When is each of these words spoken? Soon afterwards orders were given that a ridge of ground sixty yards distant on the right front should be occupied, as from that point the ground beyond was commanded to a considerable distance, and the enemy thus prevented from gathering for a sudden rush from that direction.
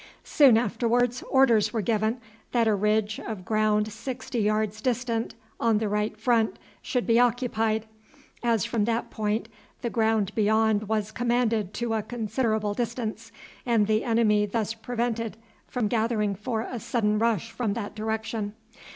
Soon 0.23 0.57
afterwards 0.57 1.21
orders 1.29 1.71
were 1.71 1.83
given 1.83 2.19
that 2.53 2.67
a 2.67 2.73
ridge 2.73 3.19
of 3.19 3.45
ground 3.45 3.91
sixty 3.93 4.39
yards 4.39 4.81
distant 4.81 5.35
on 5.59 5.77
the 5.77 5.87
right 5.87 6.17
front 6.17 6.57
should 6.81 7.05
be 7.05 7.19
occupied, 7.19 7.85
as 8.41 8.65
from 8.65 8.85
that 8.85 9.11
point 9.11 9.47
the 9.83 9.91
ground 9.91 10.33
beyond 10.33 10.89
was 10.89 11.11
commanded 11.11 11.71
to 11.75 11.93
a 11.93 12.01
considerable 12.01 12.73
distance, 12.73 13.31
and 13.63 13.85
the 13.85 14.03
enemy 14.03 14.47
thus 14.47 14.73
prevented 14.73 15.37
from 15.67 15.87
gathering 15.87 16.33
for 16.33 16.61
a 16.61 16.79
sudden 16.79 17.19
rush 17.19 17.51
from 17.51 17.73
that 17.75 17.93
direction. 17.93 18.55